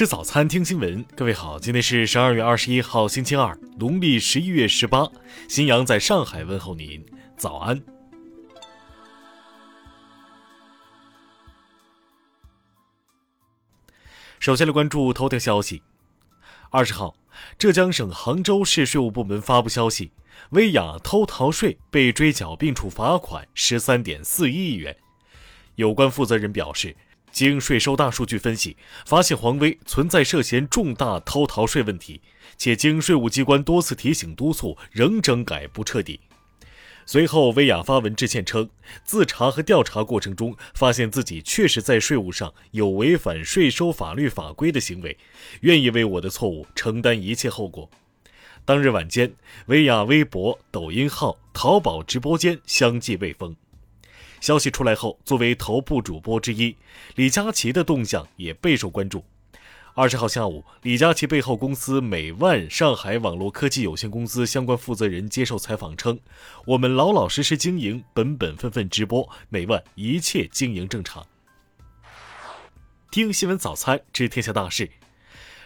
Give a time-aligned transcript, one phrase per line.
[0.00, 1.04] 吃早餐，听新闻。
[1.14, 5.06] 各位好，今天是十二月二十一号，星期二，农历十一月十八。
[5.46, 7.04] 新阳在上海问候您，
[7.36, 7.82] 早安。
[14.38, 15.82] 首先来关注头条消息。
[16.70, 17.14] 二十号，
[17.58, 20.12] 浙江省杭州市税务部门发布消息，
[20.52, 24.96] 薇娅偷逃税被追缴并处罚款十三点四一亿元。
[25.74, 26.96] 有关负责人表示。
[27.32, 28.76] 经税收大数据分析，
[29.06, 32.20] 发现黄威存在涉嫌重大偷逃税问题，
[32.56, 36.20] 且经税务机关多次提醒督促，仍整改不彻底。
[37.06, 38.68] 随后，薇娅发文致歉称，
[39.04, 45.16] 自查和调查过程中，发现自己确实在税务上有违反税收法律法规的行为，
[45.62, 47.90] 愿意为我的错误承担一切后果。
[48.64, 49.32] 当日晚间，
[49.66, 53.56] 薇娅微博、抖音号、淘宝直播间相继被封。
[54.40, 56.74] 消息出来后，作为头部主播之一，
[57.14, 59.22] 李佳琦的动向也备受关注。
[59.94, 66.18] 二十号下午，李佳琦背后公司美万上海网络科技有限公司相关负责人接受采访称
[66.64, 71.26] ：“我们老老实实经营，本本分分直播，美万一切经营正常。”
[73.10, 74.88] 听新闻早餐知天下大事。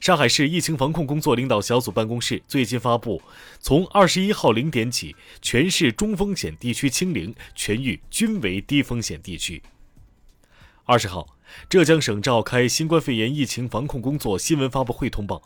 [0.00, 3.20] 上海市疫情防控工作领导小组办公室最新发布，
[3.60, 9.62] 从二十一号零点起，全市中风险地区清零，全域均为低风险地区。
[10.86, 11.36] 二十号，
[11.68, 15.42] 浙江省召开新冠肺炎疫情防控工作新闻发布会通报，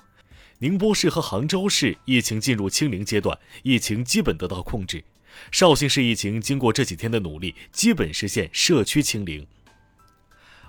[0.60, 5.02] 宁波市和杭州市疫情进入清零阶段，疫情基本得到控制。
[5.50, 9.44] 绍兴市疫情经过这几天的努力，基本实现社区清零。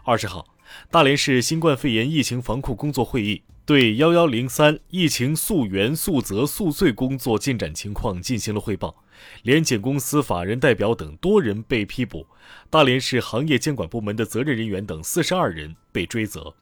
[0.03, 0.47] 二十号，
[0.89, 3.43] 大连市新冠肺炎疫情防控工作会议。
[3.65, 9.03] 对幺幺零三疫情溯源、溯责、溯罪工作进展情况进行了汇报，
[9.41, 12.27] 联检公司法人代表等多人被批捕，
[12.69, 16.53] 大连市行业监管部门的责任人员等四十二人被追责。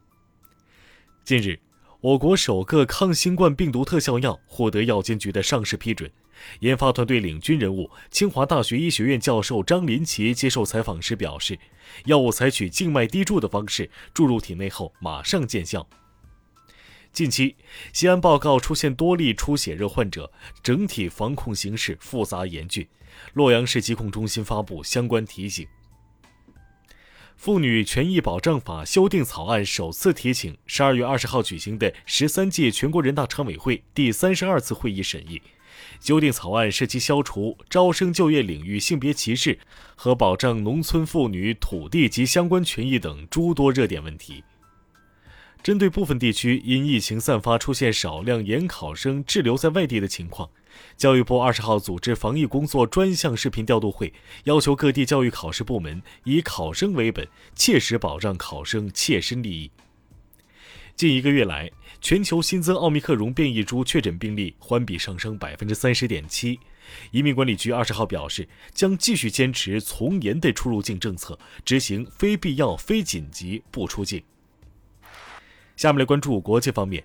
[1.24, 1.60] 近日，
[2.00, 6.10] 我国首个抗新冠病毒特效药获得药监局的上市批准，
[6.60, 11.58] 研发团队领军人物清华大学医学院教授张林奇接受采访时表示，
[12.06, 15.86] 药物采取静脉滴注的方式注入体内后马上见效。
[17.14, 17.54] 近期，
[17.92, 20.32] 西安报告出现多例出血热患者，
[20.64, 22.84] 整体防控形势复杂严峻。
[23.34, 25.64] 洛阳市疾控中心发布相关提醒。
[27.36, 35.40] 妇女权益保障法修订草案首次提请十二月二十号举行的十三届全国人大常委会第三十二次会议审议。
[36.00, 39.60] 修订草案涉及消除招生就业领域性别歧视
[39.94, 44.42] 和保障农村妇女土地及相关权益等诸多热点问题。
[45.64, 50.50] 针对部分地区因疫情散发出现少量研考生滞留在外地的情况，
[50.94, 54.12] 教育部二十号组织防疫工作专项视频调度会，
[54.44, 59.70] 要求各地教育考试部门以考生为本，切实保障考生切身利益。
[60.94, 66.60] 近一个月来，全球新增奥密克戎变异株确诊病例环比上升百分之三十点七。
[67.10, 74.22] 移民管理局二十号表示，将继续坚持从严的出入境政策，执行非必要、非紧急不出境。
[75.76, 77.04] 下面来关注国际方面。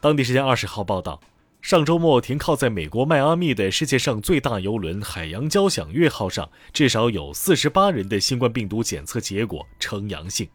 [0.00, 1.20] 当地时间二十号报道，
[1.60, 10.48] 上周末停靠在美国迈阿密的世界上最大游轮“海洋交响乐号”上，至少有四十八人的新冠病毒检测结果呈阳性。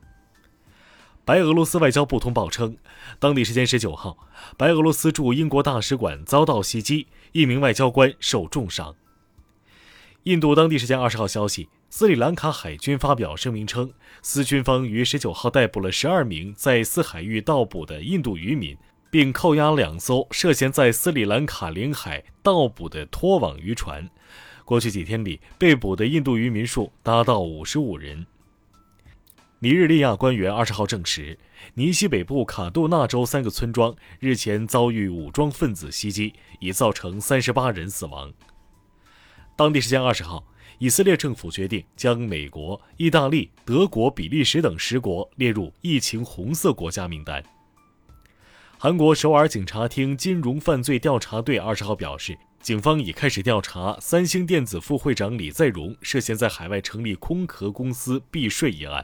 [1.24, 2.78] 白俄罗斯外交部通报称，
[3.20, 4.18] 当地时间十九号，
[4.58, 8.96] 白俄罗斯驻英国大使馆遭到袭击，一名外交官受重伤。
[10.28, 11.70] 印度当地时间二十号消息。
[11.90, 13.90] 斯里兰卡海军发表声明称，
[14.22, 18.78] 斯军方于十九号逮捕了十二名在斯海域盗捕的印度渔民，
[19.10, 24.10] 并扣押两艘涉嫌在斯里兰卡领海盗捕的拖网渔船。
[24.66, 28.26] 过去几天里，被捕的印度渔民数达到五十五人。
[29.60, 31.40] 尼日利亚官员二十号证实，
[31.76, 38.34] 尼西北部卡杜纳州三个村庄日前遭遇武装分子袭击，已造成三十八人死亡。
[39.58, 40.42] 当地时间二十号。
[40.80, 47.44] 以色列政府决定将美国、意大利、德国、比利时等十国列入疫情红色国家名单。
[48.78, 59.04] 韩国首尔警察厅金融犯罪调查队二十号表示，警方已开始调查三星电子副会长李在镕涉嫌在海外成立空壳公司避税一案。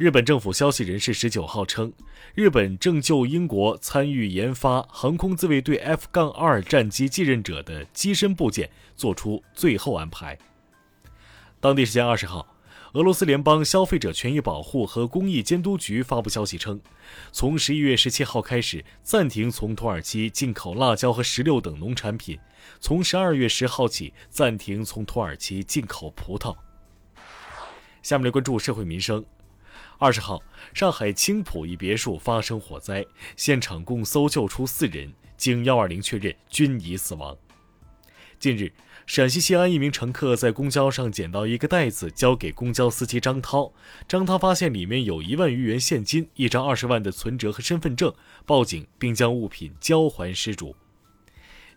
[0.00, 1.92] 日本政府消息人士十九号称，
[2.34, 10.38] 日本正就英国参与研发航空自卫队 F- 杠二战机继任者的机身部件做出最后安排。
[11.60, 12.56] 当地时间二十号，
[12.94, 16.80] 俄罗斯联邦消费者权益保护和公益监督局发布消息称，
[17.30, 22.38] 从十一月十七号开始暂停从土耳其进口辣椒和石榴等农产品，
[22.80, 26.56] 从十二月十号起暂停从土耳其进口葡萄。
[28.00, 29.22] 下面来关注社会民生。
[30.00, 30.42] 二十号，
[30.72, 33.04] 上海青浦一别墅发生火灾，
[33.36, 37.36] 现场共搜救出四人，经幺二零确认均已死亡。
[38.38, 38.72] 近日，
[39.04, 43.74] 陕西西安一名乘客在公交上捡到一个袋子，交给公交司机张涛。
[44.08, 48.10] 张涛发现里面有一万余元现金、一张二十万的存折和身份证，
[48.46, 50.74] 报警并将物品交还失主。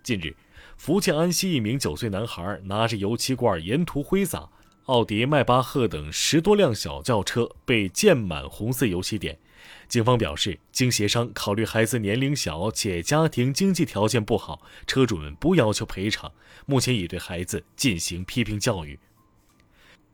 [0.01, 0.33] 近日，
[0.77, 4.47] 福建安溪一名九岁男孩拿着油漆罐沿途挥洒。
[4.87, 9.39] 奥迪、迈巴赫等十多辆小轿车被溅满红色油漆点。
[9.87, 16.29] 警方表示，经协商，考虑孩子年龄小且家庭经济条件不好，车主们不要求赔偿。
[16.65, 18.99] 目前已对孩子进行批评教育。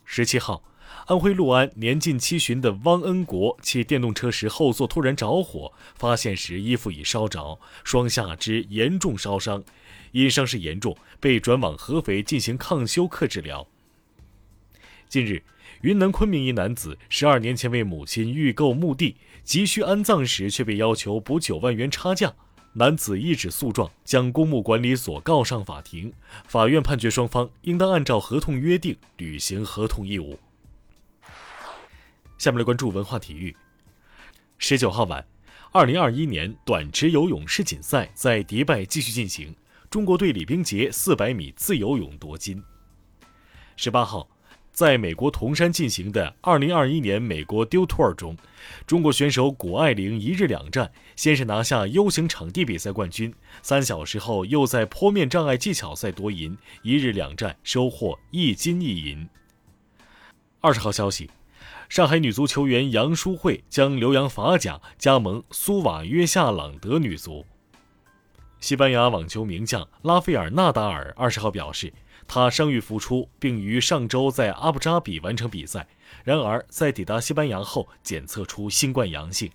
[0.06, 0.62] 十七号，
[1.07, 9.63] 安徽六安年近七旬的汪恩国骑电动车时后座突然着火，发现时衣服已烧着，双下肢严重烧伤，
[10.12, 13.66] 因伤势严重，被转往合肥进行抗休克治疗。
[15.10, 15.42] 近日，
[15.82, 22.32] 云南昆明一男子十二年前为母亲预购墓地，急需安葬时却被要求补九万元差价。
[22.74, 26.14] 男子一纸诉状将公墓管理所告上法庭，
[26.46, 30.40] 法院判决双方应当按照合同约定履行合同义务。
[32.38, 33.58] 下面来关注文化体育。
[34.60, 35.26] 十九号晚，
[35.72, 39.56] 二零二一年短池游泳世锦赛在迪拜继续进行，
[39.90, 42.64] 中国队李冰洁四百米自由泳夺金。
[43.76, 44.30] 十八号。
[44.71, 48.38] 在美国铜山进行的2021年美国丢托尔中，
[48.88, 59.27] 中国选手谷爱凌一日两战，先是拿下 U 型场地比赛冠军，三小时后又在坡面障碍技巧赛夺银，一日两战收获一金一银。
[60.62, 61.30] 二十号消息，
[61.89, 67.45] 上海女足球员杨淑慧将留洋法甲，加盟苏瓦约夏朗德女足。
[68.62, 71.92] 西班牙网球名将拉斐尔·纳达尔二十号表示。
[72.30, 75.88] 他伤愈复出，并于上周在阿布扎比完成比赛。
[76.24, 79.52] 然而，在抵达西班牙后，检测出新冠阳性。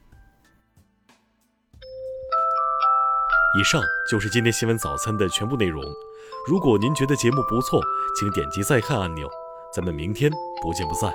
[3.57, 3.81] 以上
[4.11, 5.81] 就是今天新闻早餐的全部内容。
[6.49, 7.81] 如果您觉得节目不错，
[8.19, 9.31] 请点击再看按钮。
[9.73, 10.29] 咱们明天
[10.61, 11.13] 不见不散。